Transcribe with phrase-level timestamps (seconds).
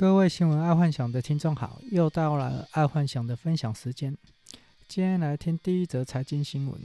[0.00, 4.16] 各位新闻爱幻想的听众好，又到了爱幻想的分享时间。
[4.88, 6.80] 今天来听第一则财经新闻：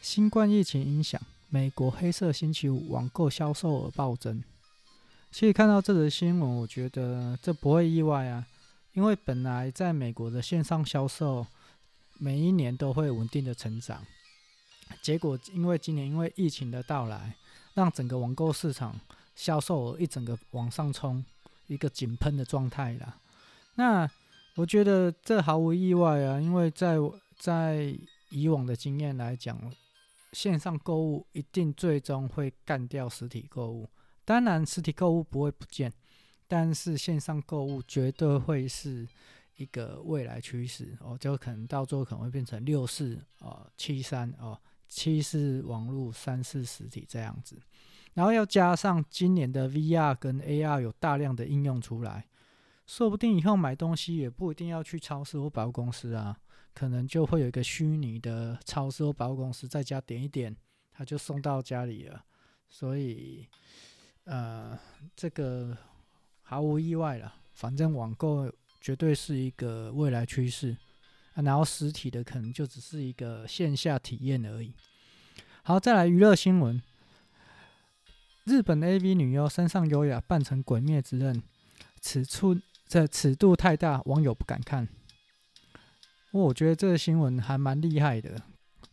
[0.00, 4.42] 新冠疫情影响，美国黑色星期五网购销售额暴增。
[5.30, 8.46] 其实看到这则新闻，我觉得这不会意外啊，
[8.94, 11.46] 因为本来在美国的线上销售
[12.18, 14.02] 每一年都会稳定的成长，
[15.02, 17.36] 结果因为今年因为疫情的到来，
[17.74, 18.98] 让整个网购市场
[19.34, 21.22] 销售额一整个往上冲。
[21.66, 23.20] 一个井喷的状态啦，
[23.74, 24.08] 那
[24.54, 26.96] 我觉得这毫无意外啊，因为在
[27.36, 27.94] 在
[28.30, 29.60] 以往的经验来讲，
[30.32, 33.88] 线上购物一定最终会干掉实体购物。
[34.24, 35.92] 当然，实体购物不会不见，
[36.48, 39.06] 但是线上购物绝对会是
[39.56, 47.60] 一个未来趋势哦，就可能到最后可能会变成六四哦七三哦七是网络三四实体这样子。
[48.16, 52.26] 然后要加上今年的 VR 跟 AR 有大量的应用出来，
[52.86, 56.34] 说不定以后买东西也不一定要去超市或百货公司啊，
[56.72, 60.56] 可能就会有一个虚拟的超市或百货公司，在家点一点，
[60.92, 62.24] 它就送到家里了。
[62.70, 63.46] 所以，
[64.24, 64.78] 呃，
[65.14, 65.76] 这个
[66.40, 70.74] 毫无意外了，反正网购绝对是一个未来趋势，
[71.34, 74.72] 啊，然后实体的可能就只是一个线下体验而已。
[75.62, 76.80] 好，再来娱乐新闻。
[78.46, 81.42] 日本 AV 女优山上优雅扮成鬼灭之刃，
[82.00, 84.86] 尺寸这尺度太大，网友不敢看。
[86.30, 88.40] 我觉得这个新闻还蛮厉害的。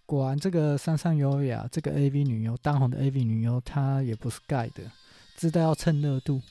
[0.08, 4.92] 果然，这个山上优雅这个 AV 女优，当红的 AV 女优，她也不是盖的，
[5.38, 6.42] 知道要蹭热度，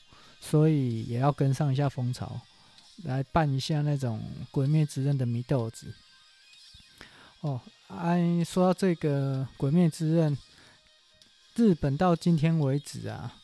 [0.40, 2.40] 所以也要跟上一下风潮，
[3.02, 5.92] 来扮一下那种鬼灭之刃的祢豆子。
[7.40, 10.38] 哦，哎，说到这个鬼灭之刃。
[11.54, 13.34] 日本到今天为止啊，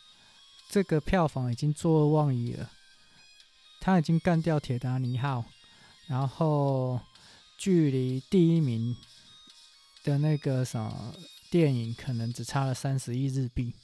[0.71, 2.71] 这个票房已经坐二望一了，
[3.81, 5.41] 他已经干掉《铁达尼号》，
[6.07, 6.99] 然后
[7.59, 8.97] 距离第一名
[10.05, 11.15] 的那个什么
[11.51, 13.75] 电影可能只差了三十亿日币，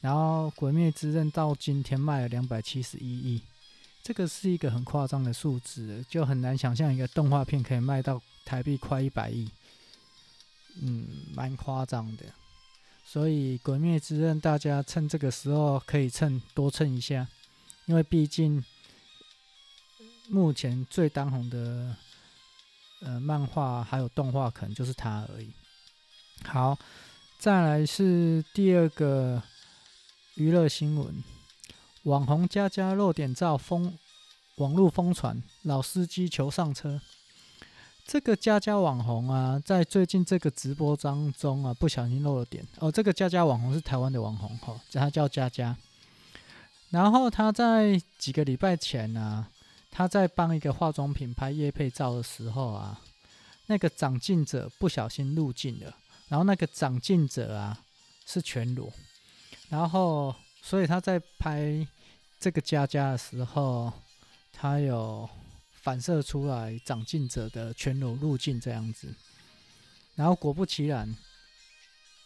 [0.00, 3.42] 然后《鬼灭之刃》到今天卖了两百七十一亿，
[4.02, 9.50] 这个是一个很夸张的数字，就很难想象一个动画片可以卖到台币快一百亿，
[10.80, 12.24] 嗯，蛮夸张的。
[13.12, 17.28] 所以《鬼灭之刃》，大家趁这个时候可以趁多蹭一下，
[17.84, 18.64] 因为毕竟
[20.30, 21.94] 目前最当红的
[23.02, 25.50] 呃漫画还有动画，可能就是它而已。
[26.42, 26.78] 好，
[27.38, 29.42] 再来是第二个
[30.36, 31.22] 娱乐新闻：
[32.04, 33.98] 网红佳佳露点照疯，
[34.54, 36.98] 网络疯传，老司机求上车。
[38.04, 42.92] 这个佳佳网红啊，在最近这个直播当中啊，不小心漏了点哦。
[42.92, 45.74] 这个佳佳网红是台湾的网红哈，他叫佳佳。
[46.90, 49.48] 然后他在几个礼拜前啊，
[49.90, 53.00] 他在帮一个化妆品拍夜配照的时候啊，
[53.66, 55.96] 那个长镜者不小心入镜了，
[56.28, 57.78] 然后那个长镜者啊
[58.26, 58.92] 是全裸，
[59.70, 61.86] 然后所以他在拍
[62.38, 63.90] 这个佳佳的时候，
[64.52, 65.26] 他有。
[65.82, 69.14] 反射出来长进者的全裸路径这样子，
[70.14, 71.14] 然后果不其然，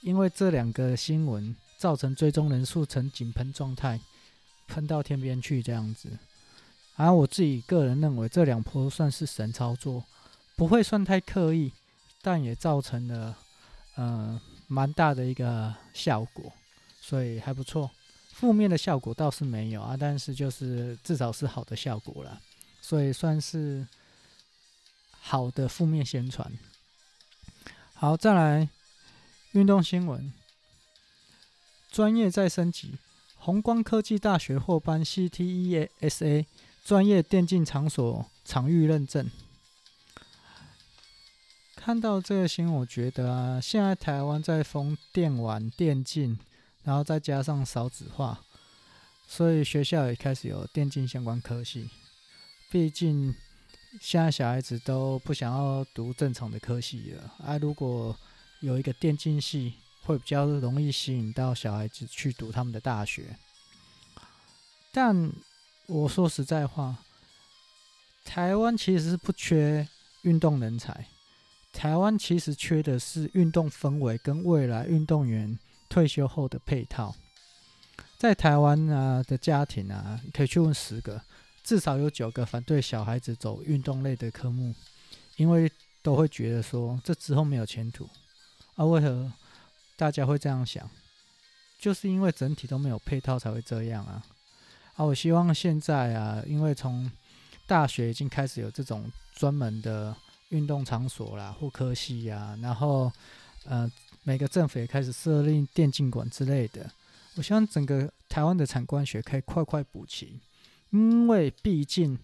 [0.03, 3.99] 因为这两个新闻造成追踪人数呈井喷状态，
[4.69, 6.19] 喷到天边去这样子。
[6.97, 10.05] 然后我自己个人认为这两波算是神操作，
[10.55, 11.73] 不会算太刻意，
[12.21, 13.37] 但也造成了
[13.95, 16.53] 呃蛮大的一个效果，
[17.01, 17.91] 所以还不错。
[18.33, 22.39] 负面的效果倒是没有啊，但是就是至少是好的效果了。
[22.87, 23.85] 所以算是
[25.11, 26.57] 好的负面宣传。
[27.95, 28.69] 好，再来
[29.51, 30.33] 运动新闻，
[31.91, 32.97] 专业再升级，
[33.35, 36.47] 宏光科技大学获颁 CTESA
[36.85, 39.29] 专业电竞场所场域认证。
[41.75, 46.39] 看到这个新闻，我觉得啊，现在台湾在封电玩电竞，
[46.85, 48.45] 然后再加上少子化，
[49.27, 51.91] 所以学校也开始有电竞相关科系。
[52.69, 53.35] 毕竟
[54.01, 57.57] 现在小孩子都不想要读正常的科系了啊！
[57.59, 58.15] 如果
[58.61, 63.37] 有一个电竞系，会比较容易吸引到小孩子去读他们的大学。
[64.93, 65.33] 但
[65.87, 66.97] 我说实在话，
[68.25, 69.87] 台湾其实是不缺
[70.23, 71.07] 运动人才，
[71.73, 75.59] 台湾其实缺的是运动氛围跟未来运动员
[75.89, 77.15] 退休后的配套。
[78.19, 81.23] 在台湾啊的家庭啊，可以去问十个。
[81.67, 84.73] 至少有九个反对小孩子走运动类的科目，
[85.35, 85.69] 因为
[86.01, 88.09] 都会觉得说这之后没有前途。
[88.77, 89.33] 啊，为何
[89.97, 90.89] 大家会这样想？
[91.81, 94.25] 就是因为整体都没有配套才会这样啊！
[94.95, 97.11] 啊，我希望现在啊，因为从
[97.67, 100.17] 大学已经开始有这种专门的
[100.51, 103.11] 运动场所啦，或科系呀，然后
[103.65, 103.91] 呃，
[104.23, 106.89] 每个政府也开始设立电竞馆之类的。
[107.35, 110.41] 我希望整个台湾的产官学可以快快补齐，
[110.91, 112.19] 因为毕竟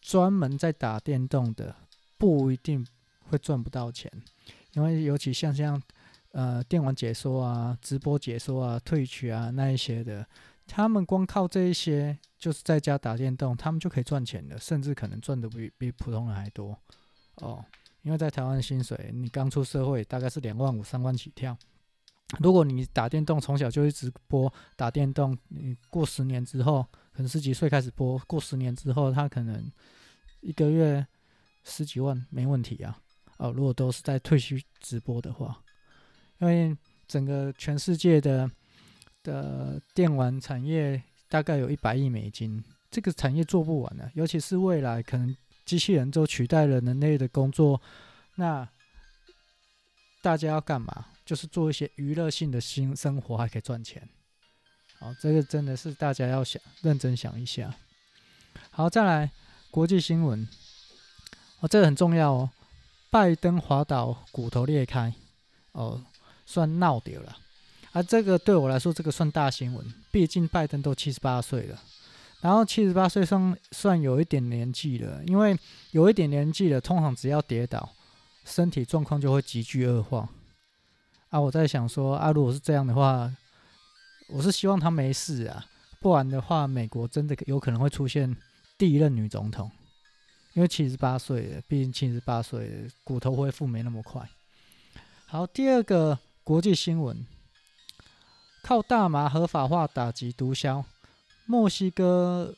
[0.00, 1.74] 专门在打电动的
[2.18, 2.86] 不一定
[3.28, 4.10] 会赚不到钱，
[4.72, 5.80] 因为尤其像像
[6.32, 10.26] 呃电玩解说啊、直播解说啊、Twitch 啊那一些的，
[10.66, 16.76] 他们光靠这一些就是在家打电动，他们就可以赚钱的，甚至可能赚的比比普通人还多
[17.36, 17.64] 哦。
[18.02, 21.56] 因为在台湾薪水，你刚出社会大概是两万五、三万起跳。
[22.40, 29.70] 如果你打电动，从小就一直播打电动，你过十年之后，可能十几岁开始播，过十年之后，他可能
[30.40, 31.06] 一个月
[31.64, 32.98] 十几万没问题啊。
[33.38, 35.60] 哦，如果都是在退休直播的话，
[36.38, 36.76] 因为
[37.06, 38.50] 整个全世界的
[39.22, 47.80] 的电玩产业大概有一百亿美金，这个产业做不完的，尤其是未来可能机器人都取代了人类的工作，
[48.36, 48.68] 那
[50.22, 51.06] 大家要干嘛？
[51.24, 54.08] 就是做一些娱乐性的新生活，还可以赚钱。
[55.02, 57.74] 好，这个真的是大家要想认真想一下。
[58.70, 59.28] 好，再来
[59.68, 60.46] 国际新闻，
[61.58, 62.50] 哦，这个很重要哦。
[63.10, 65.12] 拜登滑倒，骨头裂开，
[65.72, 66.00] 哦，
[66.46, 67.36] 算闹掉了。
[67.90, 69.84] 啊，这个对我来说，这个算大新闻。
[70.12, 71.82] 毕竟拜登都七十八岁了，
[72.40, 75.20] 然后七十八岁算算有一点年纪了。
[75.26, 75.58] 因为
[75.90, 77.92] 有一点年纪了，通常只要跌倒，
[78.44, 80.28] 身体状况就会急剧恶化。
[81.30, 83.28] 啊，我在想说，啊，如果是这样的话，
[84.34, 85.66] 我是希望他没事啊，
[86.00, 88.34] 不然的话，美国真的有可能会出现
[88.78, 89.70] 第一任女总统，
[90.54, 94.26] 因为七十八岁了，毕竟七十八岁，骨头恢复没那么快。
[95.26, 97.26] 好，第二个国际新闻，
[98.62, 100.82] 靠大麻合法化打击毒枭，
[101.44, 102.54] 墨西哥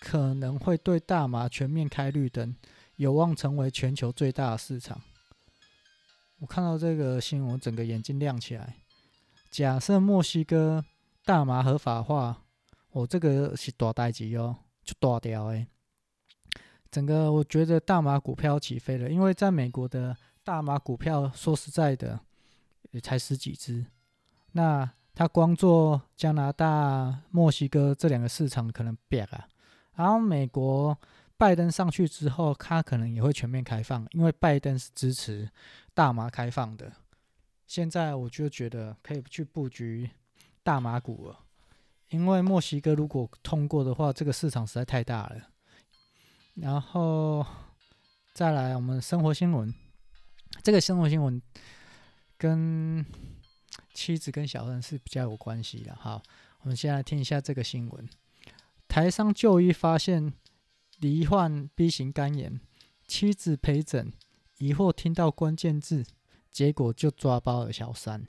[0.00, 2.56] 可能会对大麻全面开绿灯，
[2.96, 5.00] 有望成为全球最大的市场。
[6.40, 8.74] 我看到这个新闻，整个眼睛亮起来。
[9.50, 10.84] 假设墨西哥
[11.24, 12.42] 大麻合法化，
[12.90, 15.66] 我、这个是大代志哦，就大条诶。
[16.90, 22.20] 整个我觉得大麻股票起飞了，因为在美国的大麻股票，说实在的，
[22.90, 23.86] 也才十几只。
[24.52, 29.48] 那他光做加拿大、墨西哥这两个市场可能瘪了，
[29.94, 30.96] 然后美国。
[31.36, 35.50] 拜登上去之后，他可能也会全面开放，因为拜登是支持
[35.92, 36.90] 大麻开放的。
[37.66, 40.08] 现在我就觉得可以去布局
[40.64, 41.38] 大麻股了，
[42.08, 45.50] 因为墨西哥如果通过的话，这个市场实在太大了。
[46.54, 47.46] 然后
[48.32, 49.72] 再来我们生活新闻，
[50.64, 51.40] 这个生活新闻
[52.36, 53.06] 跟
[53.92, 55.94] 妻子跟小三是比较有关系的。
[55.94, 56.20] 好，
[56.62, 58.08] 我们先来听一下这个新闻：
[58.88, 60.32] 台商就医发现。
[61.00, 62.60] 罹患 B 型肝炎，
[63.06, 64.12] 妻子陪诊，
[64.58, 66.06] 疑惑听到关键字，
[66.52, 68.26] 结果就抓包了小三。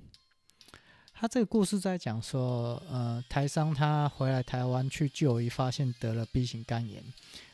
[1.25, 7.03] 他这个故事在讲说，呃，台商他回来台湾去就医，发现得了 B 型肝炎，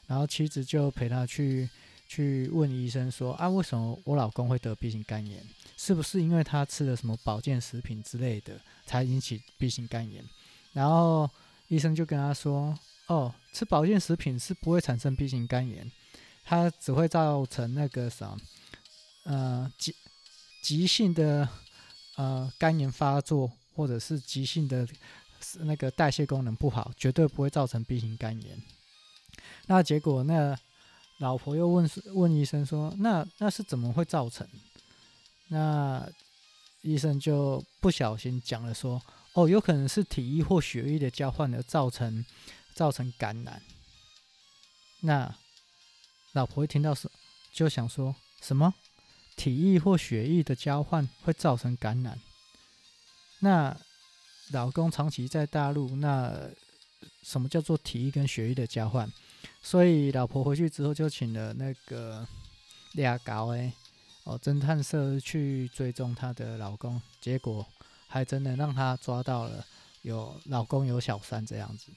[0.08, 1.70] 然后妻子就陪他去
[2.06, 5.42] 去问医生说，啊，为什么我老公会得 B 型肝炎？
[5.78, 10.22] 是不是因为他吃了什么保健食品之类的才引起 B 型肝炎？
[10.74, 11.30] 然后
[11.70, 12.78] 医生就跟他说。
[13.08, 15.90] 哦，吃保健食品是不会产生 B 型肝炎，
[16.44, 18.36] 它只会造成那个啥，
[19.24, 19.96] 呃，急
[20.62, 21.48] 急性的
[22.18, 24.88] 呃肝炎发作，或者是急性的
[25.60, 28.62] 那个代谢功能不好，绝对不会造成 B 型肝炎。
[29.68, 30.58] 那结果，那
[31.18, 34.48] 老婆又问问医生说，那那是怎么会造成？
[35.48, 36.08] 那
[36.82, 39.02] 医生就不小心讲了说，
[39.34, 42.26] 哦，有可能是体液或血液的交换而造成。
[42.74, 43.62] 造成感染，
[45.02, 45.36] 那
[46.32, 47.12] 老婆一听到是
[47.52, 48.74] 就想说什么
[49.36, 52.18] 体液或血液的交换会造成感染？
[53.42, 53.76] 那
[54.52, 56.50] 老公长期在大陆，那
[57.24, 59.12] 什么叫做体育跟血液的交换？
[59.62, 62.28] 所以老婆回去之后就请了那个
[62.94, 63.72] 俩高哎
[64.24, 67.66] 哦侦探社去追踪她的老公，结果
[68.08, 69.66] 还真的让她抓到了
[70.04, 71.92] 有老公有小三这样子。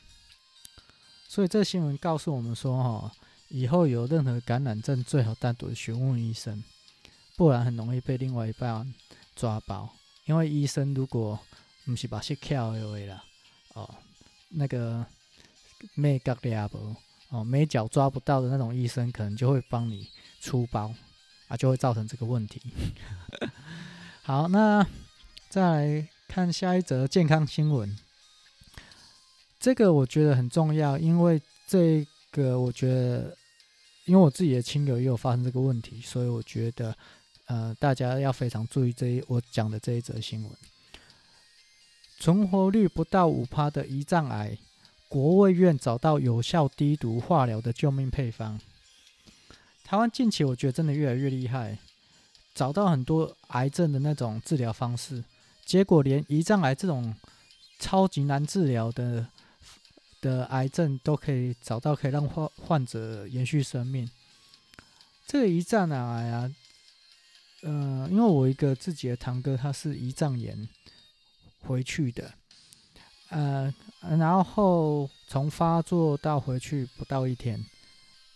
[1.29, 3.13] 所以这新闻告诉我们说，哈，
[3.49, 6.63] 以后有任何感染症，最好单独询问医生，
[7.37, 8.95] 不然很容易被另外一半
[9.35, 9.95] 抓包。
[10.25, 11.38] 因为医生如果
[11.85, 13.23] 不是把戏跳的啦，
[13.75, 13.95] 哦，
[14.50, 15.04] 那个
[15.95, 16.97] 没角抓不，
[17.28, 20.09] 哦，没脚抓不到的那种医生，可能就会帮你
[20.40, 20.95] 出包，
[21.49, 22.62] 啊，就会造成这个问题。
[24.23, 24.87] 好，那
[25.50, 27.99] 再来看下一则健康新闻。
[29.61, 33.37] 这个我觉得很重要，因为这个我觉得，
[34.07, 36.97] 因为我自己的亲友也有发生这个问题，所以我觉得，
[37.47, 40.53] 呃，大家要非常注意这一我讲的这一则新闻。
[42.19, 44.57] 存活率不到五趴的胰脏癌，
[45.09, 48.61] 国卫院找到有效低毒化疗的救命配方。
[49.83, 51.79] 台湾近期我觉得真的越来越厉害，
[52.55, 55.23] 找到很多癌症的那种治疗方式，
[55.65, 57.15] 结果连胰脏癌这种
[57.79, 59.27] 超级难治疗的。
[60.25, 64.11] 的癌症都可以找到可以让患患者延续生命。
[65.27, 65.97] 这个胰脏癌
[66.31, 66.51] 啊，
[67.64, 70.68] 呃，因为我一个自己的堂哥他是胰脏炎
[71.61, 72.30] 回去的，
[73.30, 77.59] 呃，然后从发作到回去不到一天，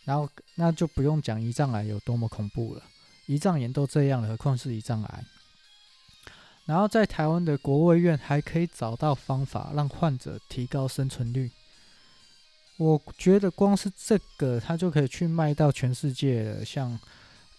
[0.05, 2.83] 然后那就不用讲胰脏癌有多么恐怖了，
[3.27, 5.25] 胰脏炎都这样了，何况是胰脏癌？
[6.65, 11.51] 然后在台湾的国卫院还可以找到方法让患者提高生存率。
[12.79, 16.99] 我觉得光是这个，他就可以去卖到全世界了，像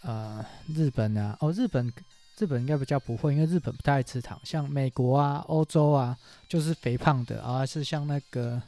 [0.01, 1.91] 呃日本啊，哦日本
[2.37, 4.39] 日本应该比较不会，因为日本不太爱吃糖。
[4.43, 8.61] 像美国啊、欧洲啊，就是肥胖的，啊、是像那个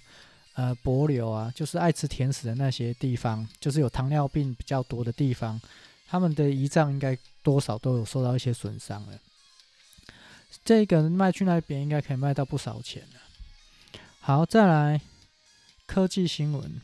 [0.56, 5.60] 呃帛琉啊，就是爱吃甜食的那些地方，就是有糖尿病比较多的地方，
[6.08, 9.18] 他们的胰脏应该多少都有受到一些损伤了。
[10.66, 14.00] 这个卖去那边应该可以卖到不少钱了。
[14.20, 15.02] 好，再来。
[15.88, 16.80] 科技新闻，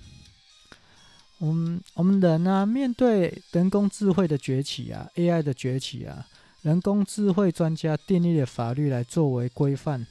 [1.40, 6.26] 我们我们人呢、啊，面对人工智慧的崛起啊，AI 的崛起啊，
[6.64, 10.06] 人工智慧专家订立了法律来作为规范。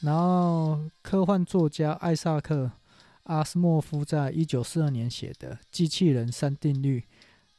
[0.00, 2.64] 然后，科幻作家艾萨克·
[3.22, 7.00] 阿斯莫夫在一九四二年写的《机器人三定律》，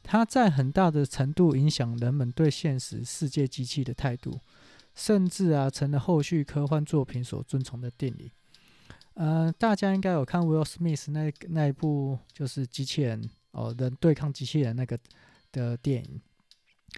[0.02, 4.38] 它在很大的程度影响人们对现实世界机器的态度，
[4.94, 8.30] 甚至啊，成了后续科幻作品所遵从的定理。
[9.14, 14.98] 呃，大家应该有看 Will Smith 那那一部，就是机器人哦，人对抗机器人那个
[15.52, 16.20] 的电影。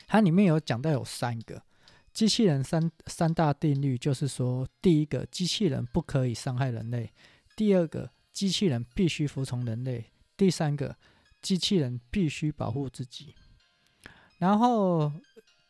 [0.07, 1.63] 它里面有讲到有三个
[2.13, 7.11] 机器人三三大定律，就是说，第一个，机器人不可以伤害人类；
[7.55, 10.05] 第二个，机器人必须服从人类；
[10.37, 10.97] 第三个，
[11.43, 13.35] 机器人必须保护自己。
[14.39, 15.13] 然后。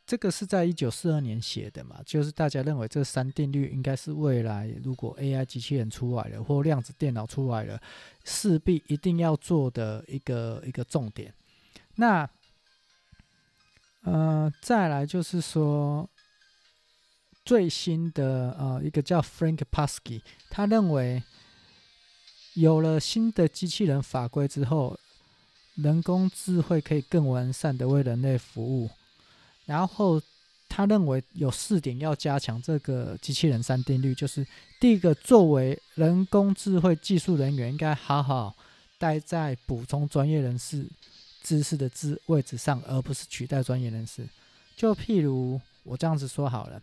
[0.07, 7.81] 这个是在一九四二年写的嘛，就是大家认为这三定律应该是未来如果 AI 机器人出来了，或量子电脑出来了，
[8.25, 11.35] 势必一定要做的一个一个重点。
[11.97, 12.31] 那，
[14.05, 16.09] 呃，再来就是说，
[17.45, 21.21] 最新的呃一个叫 Frank Paskey，他认为
[22.55, 24.97] 有了新的机器人法规之后，
[25.75, 28.89] 人工智慧可以更完善的为人类服务。
[29.67, 30.23] 然后
[30.69, 34.47] 他认为有四点要加强这个机器人三定律，就是
[34.81, 38.55] 第一个，作为人工智慧技术人员，应该好好
[38.97, 40.87] 待在补充专业人士
[41.43, 44.29] 知识的位位置上，而不是取代专业人士。
[44.77, 46.81] 就譬如我这样子说好了，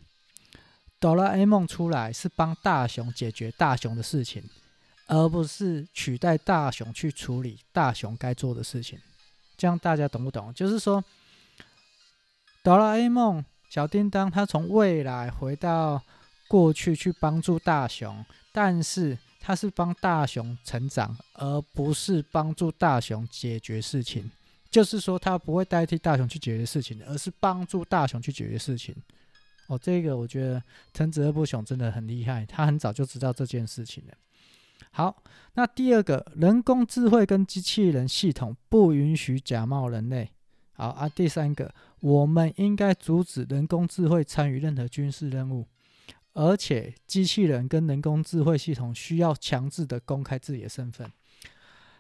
[0.99, 4.43] 哆啦 A 梦出来是帮大雄解决大雄的事情，
[5.07, 8.99] 而不是取代大雄去处理大雄该做的事情。
[9.55, 10.53] 这样大家懂不懂？
[10.53, 11.01] 就是说。
[12.63, 16.01] 哆啦 A 梦小叮当，他从未来回到
[16.47, 24.31] 过去去帮助大雄，但是他是帮大雄成长，而不是帮助大雄解决事情。
[24.71, 28.95] 就是说，他不会代替大雄去解决事情，而是帮助大雄去解决事情。
[29.67, 34.13] 哦，这个我觉得藤子不雄真的很厉害，他很早就知道这件事情了。
[34.91, 35.21] 好，
[35.55, 40.31] 那第二个，人工智慧跟机器人系统不允许假冒人类。
[40.83, 45.65] 好啊，第三个，我们应该阻止人工智慧参与任何军事任务，
[46.33, 51.09] 而且机器人跟人工智慧系统需要强制的公开自己的身份。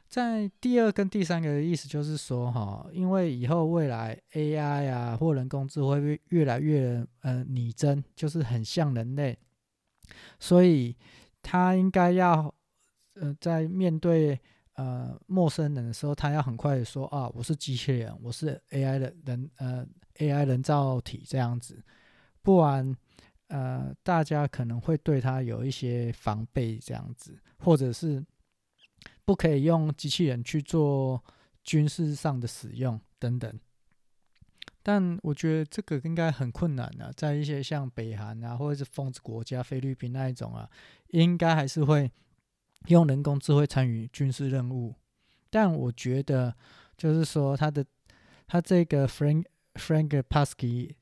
[0.09, 9.37] 在第二跟第三个的意思就是说，哈，因为以后未来 AI 啊或人工智慧会越来越呃拟真，就是很像人类，
[10.41, 10.93] 所以
[11.41, 12.53] 他应该要
[13.13, 14.37] 呃在面对。
[14.75, 19.85] 呃，陌生人的时候，他要很快的说啊，我是机器人，我是 AI 的人，呃
[20.17, 21.79] ，AI 人造体这样子，
[22.41, 22.95] 不然，
[23.49, 28.25] 呃，大家可能会对他有一些防备这样子，或者是
[29.23, 31.23] 不可以用机器人去做
[31.63, 33.59] 军事上的使用等等。
[34.81, 40.67] 但我觉得这个应该很困难啊，在一些像北韩啊，或者是疯子国家菲律宾那一种啊，
[41.09, 42.11] 应该还是会。
[42.87, 44.95] 用人工智慧参与军事任务，
[45.49, 46.55] 但我觉得
[46.97, 47.85] 就是说，他的
[48.47, 50.95] 他这个 Frank Frank Paskey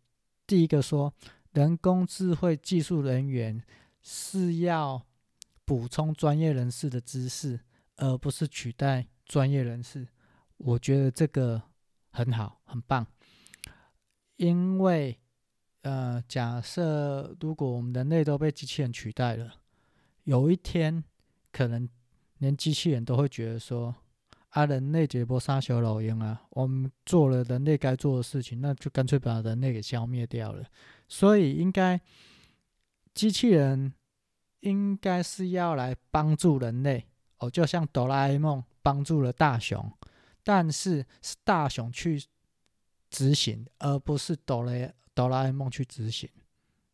[0.45, 1.13] 第一个说，
[1.53, 3.63] 人工智慧技术人员
[4.01, 5.05] 是要
[5.65, 7.59] 补充专业人士的知识，
[7.97, 10.07] 而不是取代专业人士。
[10.57, 11.61] 我觉得这个
[12.11, 13.05] 很好，很棒。
[14.37, 15.19] 因为，
[15.81, 19.53] 呃，假设如果我们人类都被机器人取代了，
[20.23, 21.03] 有一天
[21.51, 21.87] 可能
[22.39, 23.95] 连机器人都会觉得说
[24.49, 30.65] ：“啊，人类这波杀小老鹰啊，我们做了人类该做的事情，那就干脆把人类给消灭掉了。”
[31.07, 31.99] 所以，应该
[33.13, 33.93] 机器人。
[34.61, 37.07] 应该是要来帮助人类
[37.39, 39.91] 哦，就像哆啦 A 梦帮助了大雄，
[40.43, 42.23] 但是是大雄去
[43.09, 46.29] 执行，而不是哆啦哆啦 A 梦去执行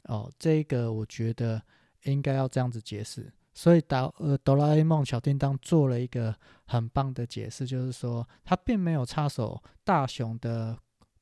[0.04, 0.32] 哦。
[0.40, 1.62] 这个我觉得
[2.04, 3.30] 应该要这样子解释。
[3.58, 6.36] 所以哆呃哆啦 A 梦小叮当做了一个
[6.66, 10.78] 很棒的解释，就是说他并没有插手大雄的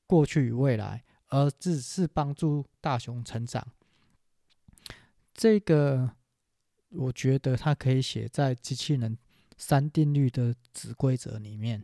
[0.06, 3.66] 过去与未来，而只是帮助大雄成长。
[5.34, 6.12] 这个。
[6.98, 9.18] 我觉得它可以写在机器人
[9.58, 11.84] 三定律的子规则里面。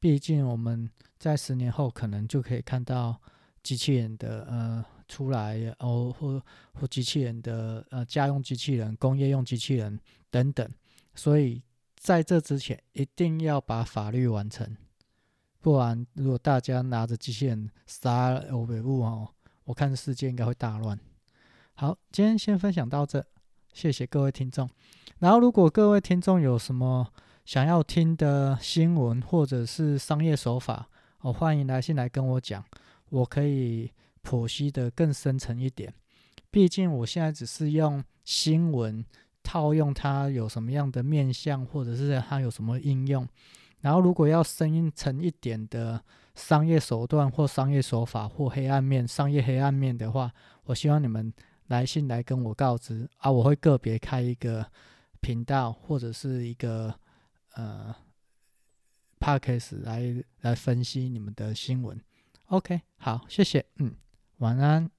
[0.00, 0.88] 毕竟我们
[1.18, 3.20] 在十年后可能就可以看到
[3.62, 6.42] 机器人的呃出来哦，或
[6.72, 10.00] 或机器人的呃家用机器人、工业用机器人
[10.30, 10.66] 等等。
[11.14, 11.62] 所以
[11.96, 14.74] 在这之前，一定要把法律完成，
[15.60, 19.28] 不然如果大家拿着机器人杀欧北部哦，
[19.64, 20.98] 我看世界应该会大乱。
[21.74, 23.22] 好，今天先分享到这。
[23.74, 24.68] 谢谢各位听众。
[25.18, 27.06] 然后，如果各位听众有什么
[27.44, 30.88] 想要听的新闻或者是商业手法，
[31.20, 32.64] 哦，欢迎来信来跟我讲，
[33.10, 33.90] 我可以
[34.22, 35.92] 剖析得更深层一点。
[36.50, 39.04] 毕竟我现在只是用新闻
[39.42, 43.26] 套用它有什么样的面向，或者是它有什么应用。
[43.80, 46.02] 然后，如果要深层一点的
[46.34, 50.32] 商业手段或商业手法或黑暗面、商业黑暗面的话，
[50.64, 51.32] 我希望你们。
[51.68, 54.66] 来信来跟我告知啊，我会个别开一个
[55.20, 56.94] 频道或者是一个
[57.54, 57.94] 呃
[59.18, 61.98] podcast 来来分析你们的新闻。
[62.48, 63.94] OK，好，谢谢，嗯，
[64.42, 64.90] 晚安。